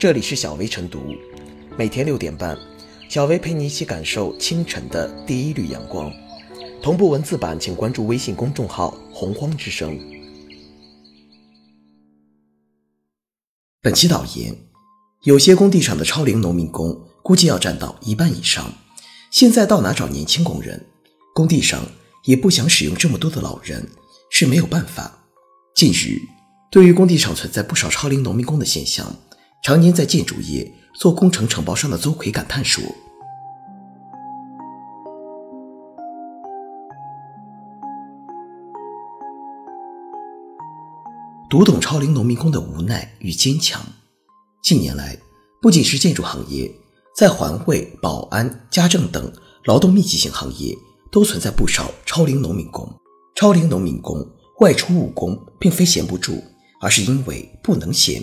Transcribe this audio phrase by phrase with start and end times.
[0.00, 1.14] 这里是小薇晨读，
[1.76, 2.56] 每天六点半，
[3.10, 6.10] 小薇陪你一起感受清晨的第一缕阳光。
[6.82, 10.00] 同步文字版，请关注微信公众号“洪荒之声”。
[13.82, 14.56] 本期导言：
[15.24, 18.72] 有些工地上的超龄农民工估计要占到一半以上。
[19.30, 20.82] 现在到哪找年轻工人？
[21.34, 21.84] 工地上
[22.24, 23.86] 也不想使用这么多的老人，
[24.30, 25.26] 是没有办法。
[25.74, 26.22] 近日，
[26.70, 29.14] 对于工地上存在不少超龄农民工的现象，
[29.62, 32.82] 常年在建筑业做工程承包商的邹奎感叹说
[41.50, 43.82] ：“读懂超龄农民工的无奈与坚强。
[44.62, 45.18] 近年来，
[45.60, 46.72] 不仅是建筑行业，
[47.14, 49.30] 在环卫、保安、家政等
[49.66, 50.74] 劳动密集型行业，
[51.12, 52.90] 都存在不少超龄农民工。
[53.34, 54.26] 超龄农民工
[54.60, 56.42] 外出务工，并非闲不住，
[56.80, 58.22] 而是因为不能闲。”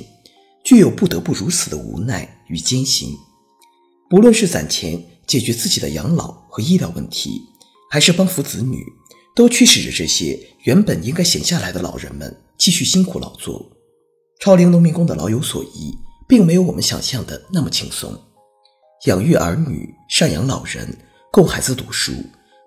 [0.68, 3.16] 具有不得不如此的无奈与艰辛，
[4.10, 7.42] 不论是攒钱解决自己的养老和医疗问题，
[7.90, 8.84] 还是帮扶子女，
[9.34, 13.66] 都驱使着这些原本应该闲下来的老人们继续辛苦劳作。
[14.42, 18.14] 超龄农民工的老有所依，并没有我们想象的那么轻松。
[19.06, 20.98] 养育儿女、赡养老人、
[21.32, 22.12] 供孩子读书、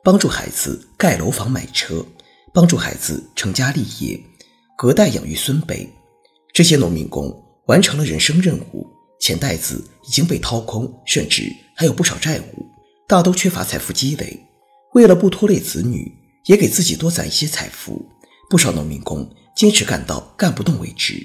[0.02, 2.02] 帮助孩子盖楼房、买车、
[2.54, 4.18] 帮助孩子成家立业、
[4.78, 5.86] 隔代养育孙辈，
[6.54, 7.30] 这些农民工。
[7.70, 8.84] 完成了人生任务，
[9.20, 11.44] 钱袋子已经被掏空，甚至
[11.76, 12.66] 还有不少债务，
[13.06, 14.40] 大都缺乏财富积累。
[14.94, 16.12] 为了不拖累子女，
[16.46, 18.04] 也给自己多攒一些财富，
[18.50, 21.24] 不少农民工坚持干到干不动为止。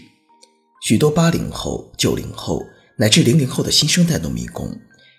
[0.83, 2.61] 许多八零后、九零后
[2.95, 4.71] 乃至零零后的新生代农民工，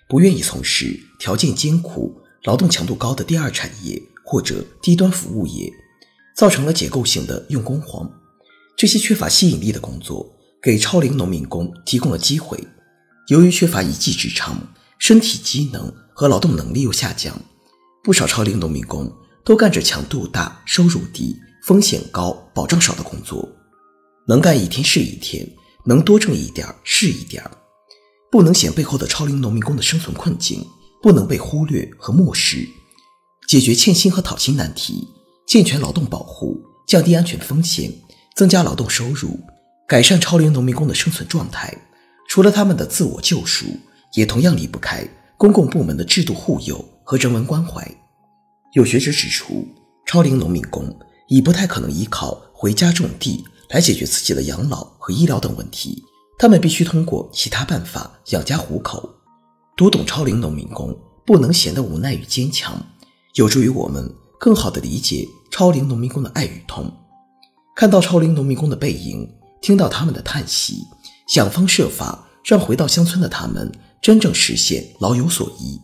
[0.07, 5.69] 不愿意从事条件艰苦、劳动强度高的第二产业或者低端服务业，
[6.37, 8.09] 造成了结构性的用工荒。
[8.77, 10.36] 这些缺乏吸引力的工作。
[10.61, 12.57] 给超龄农民工提供了机会，
[13.27, 14.57] 由于缺乏一技之长，
[14.99, 17.39] 身体机能和劳动能力又下降，
[18.03, 19.11] 不少超龄农民工
[19.45, 23.47] 都干着强度大、收入低、风险高、保障少的工作，
[24.27, 25.47] 能干一天是一天，
[25.85, 27.43] 能多挣一点是一点
[28.31, 30.65] 不能嫌背后的超龄农民工的生存困境
[31.01, 32.67] 不能被忽略和漠视，
[33.47, 35.07] 解决欠薪和讨薪难题，
[35.47, 37.93] 健全劳动保护，降低安全风险，
[38.35, 39.39] 增加劳动收入。
[39.87, 41.73] 改善超龄农民工的生存状态，
[42.27, 43.67] 除了他们的自我救赎，
[44.15, 47.89] 也同样离不开公共部门的制度护佑和人文关怀。
[48.73, 49.65] 有学者指出，
[50.05, 50.93] 超龄农民工
[51.29, 56.03] 已不太可能依靠回家种地来解决自己的养老和医疗等问题，
[56.37, 59.09] 他们必须通过其他办法养家糊口。
[59.77, 60.93] 读懂超龄农民工
[61.25, 62.77] 不能闲的无奈与坚强，
[63.35, 66.91] 有助于我们更好地理解超龄农民工的爱与痛。
[67.73, 69.25] 看到超龄农民工的背影。
[69.67, 70.87] 听到他们的叹息，
[71.27, 73.69] 想方设法让回到乡村的他们
[74.01, 75.77] 真正实现老有所依，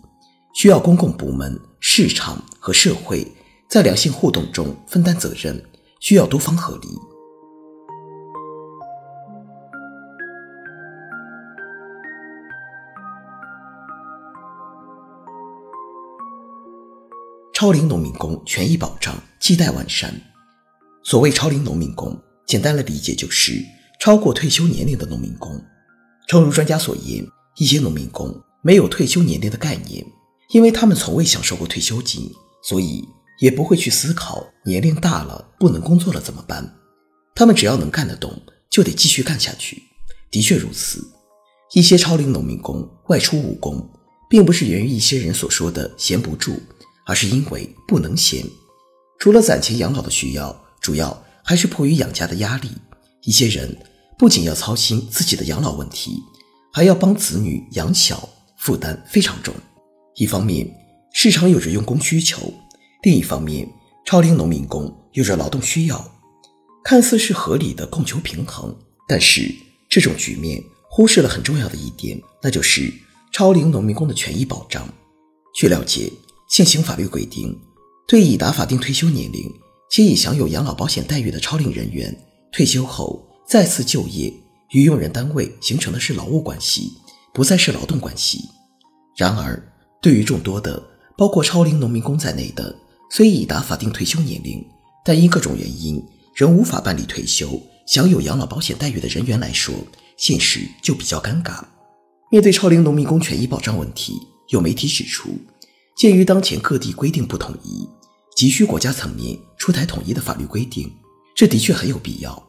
[0.53, 3.29] 需要公共部门、市场和社会
[3.69, 5.61] 在良性互动中分担责任，
[5.99, 6.87] 需要多方合力。
[17.53, 20.13] 超龄农民工权益保障亟待完善。
[21.03, 22.17] 所谓超龄农民工。
[22.53, 23.65] 简单的理解就是
[23.99, 25.59] 超过退休年龄的农民工。
[26.27, 27.25] 诚如专家所言，
[27.57, 28.31] 一些农民工
[28.61, 30.05] 没有退休年龄的概念，
[30.51, 32.31] 因为他们从未享受过退休金，
[32.61, 33.03] 所以
[33.39, 36.75] 也不会去思考年龄大了不能工作了怎么办。
[37.33, 38.39] 他们只要能干得动，
[38.69, 39.81] 就得继续干下去。
[40.29, 41.03] 的确如此，
[41.73, 43.83] 一些超龄农民工外出务工，
[44.29, 46.61] 并不是源于一些人所说的闲不住，
[47.07, 48.45] 而是因为不能闲。
[49.17, 51.19] 除了攒钱养老的需要，主要。
[51.43, 52.69] 还是迫于养家的压力，
[53.23, 53.77] 一些人
[54.17, 56.17] 不仅要操心自己的养老问题，
[56.71, 59.53] 还要帮子女养小，负担非常重。
[60.15, 60.67] 一方面，
[61.13, 62.39] 市场有着用工需求；
[63.03, 63.67] 另一方面，
[64.05, 66.11] 超龄农民工有着劳动需要，
[66.83, 68.75] 看似是合理的供求平衡。
[69.07, 69.53] 但是，
[69.89, 72.93] 这种局面忽视了很重要的一点，那就是
[73.31, 74.87] 超龄农民工的权益保障。
[75.53, 76.11] 据了解，
[76.47, 77.59] 现行法律规定，
[78.07, 79.51] 对已达法定退休年龄。
[79.93, 82.17] 且已享有养老保险待遇的超龄人员
[82.51, 84.33] 退休后再次就业，
[84.71, 86.91] 与用人单位形成的是劳务关系，
[87.31, 88.49] 不再是劳动关系。
[89.15, 89.61] 然而，
[90.01, 90.81] 对于众多的
[91.15, 92.75] 包括超龄农民工在内的
[93.11, 94.65] 虽已达法定退休年龄，
[95.05, 96.03] 但因各种原因
[96.33, 99.75] 仍无法办理退休、享有养老保险待遇的人员来说，
[100.17, 101.63] 现实就比较尴尬。
[102.31, 104.19] 面对超龄农民工权益保障问题，
[104.49, 105.37] 有媒体指出，
[105.95, 107.87] 鉴于当前各地规定不统一。
[108.35, 110.91] 急需国家层面出台统一的法律规定，
[111.35, 112.41] 这的确很有必要。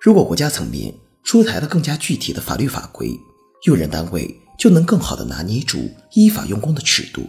[0.00, 0.92] 如果国家层面
[1.22, 3.18] 出台了更加具体的法律法规，
[3.66, 7.22] 用人单位就能更好地拿捏住依法用工的尺度，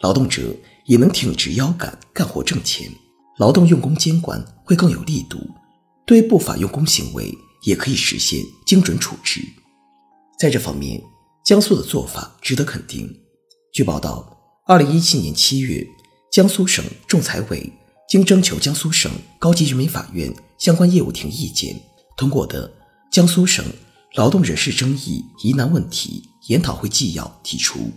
[0.00, 0.54] 劳动者
[0.84, 2.90] 也能挺直腰杆干活挣钱，
[3.38, 5.38] 劳动用工监管会更有力度，
[6.04, 7.32] 对不法用工行为
[7.62, 9.40] 也可以实现精准处置。
[10.38, 11.02] 在这方面，
[11.44, 13.08] 江苏的做法值得肯定。
[13.72, 14.36] 据报道，
[14.66, 15.86] 二零一七年七月，
[16.36, 17.72] 江苏省仲裁委
[18.10, 21.74] 经征求江苏省高级人民法院相关业务庭意见，
[22.14, 22.68] 通过的
[23.10, 23.64] 《江苏省
[24.16, 27.90] 劳动人事争议疑难问题研讨会纪要》提出，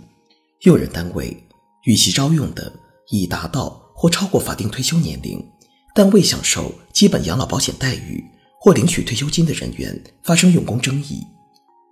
[0.62, 1.36] 用人单位
[1.84, 2.72] 与其招用的
[3.10, 5.46] 已达到或超过法定退休年龄，
[5.94, 8.24] 但未享受基本养老保险待遇
[8.62, 11.28] 或领取退休金的人员发生用工争议，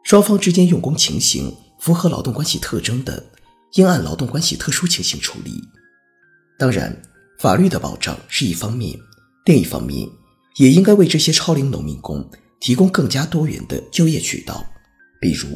[0.05, 3.21] 双方之间用工情形符合劳动关系特征的，
[3.73, 5.51] 应按劳动关系特殊情形处理。
[6.57, 7.01] 当然。
[7.39, 8.99] 法律的保障是一方面，
[9.45, 10.09] 另一方面
[10.55, 12.27] 也应该为这些超龄农民工
[12.59, 14.65] 提供更加多元的就业渠道。
[15.21, 15.47] 比如，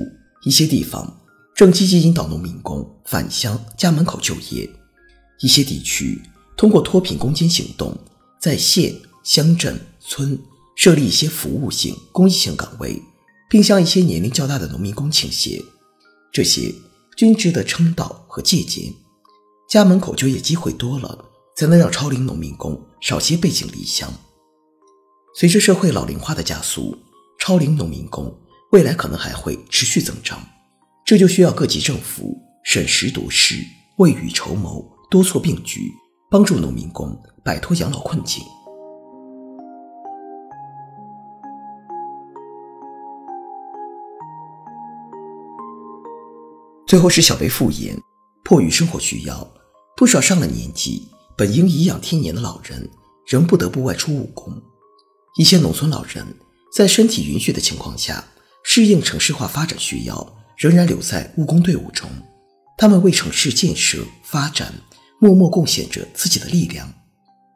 [0.44, 1.19] 一些地方
[1.56, 4.69] 正积极引导农民工返乡家门口就业；
[5.39, 6.21] 一些地区
[6.56, 7.97] 通过脱贫攻坚行动，
[8.39, 8.94] 在县、
[9.24, 10.38] 乡镇、村
[10.75, 13.01] 设立一些服务性、公益性岗位，
[13.50, 15.59] 并向一些年龄较大的农民工倾斜。
[16.31, 16.71] 这些
[17.18, 18.94] 均值得称道和借鉴。
[19.71, 21.29] 家门口就业机会多了。
[21.56, 24.12] 才能让超龄农民工少些背井离乡。
[25.35, 26.97] 随着社会老龄化的加速，
[27.39, 28.35] 超龄农民工
[28.71, 30.39] 未来可能还会持续增长，
[31.06, 33.56] 这就需要各级政府审时度势、
[33.97, 35.91] 未雨绸缪、多措并举，
[36.31, 38.44] 帮助农民工摆脱养老困境。
[46.88, 47.95] 最后是小贝复言，
[48.44, 49.47] 迫于生活需要，
[50.01, 51.07] 不少上了年纪。
[51.38, 52.89] 本应颐养天年的老人，
[53.27, 54.51] 仍不得不外出务工。
[55.38, 56.25] 一些农村老人
[56.75, 58.25] 在身体允许的情况下，
[58.63, 62.09] 适应城市化发展需要，仍然留在务工队伍中。
[62.80, 64.74] 他们为城市建设发展
[65.19, 66.92] 默默贡献着自己的力量。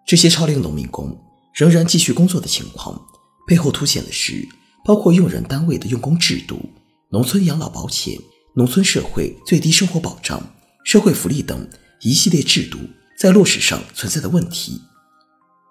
[0.06, 1.20] 这些超龄农民工
[1.52, 3.08] 仍然继续工作的情况，
[3.48, 4.48] 背后凸显的是
[4.86, 6.60] 包括用人单位的用工制度、
[7.10, 8.20] 农村养老保险、
[8.54, 10.40] 农村社会最低生活保障、
[10.84, 11.68] 社会福利等
[12.02, 12.80] 一系列制度。
[13.18, 14.82] 在落实上存在的问题，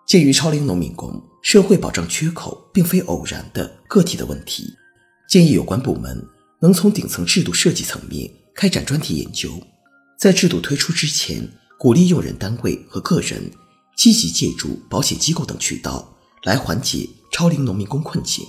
[0.06, 4.72] 鉴于超龄农民工社会保障缺口并非偶然的个体的问题，
[5.28, 6.26] 建议有关部门
[6.62, 9.50] 能从顶层制度设计层面开展专题研究，
[10.18, 11.46] 在制度推出之前，
[11.78, 13.50] 鼓励用人单位和个人
[13.94, 18.42] 积极借助保险机构等渠道来缓解超龄农民工困境。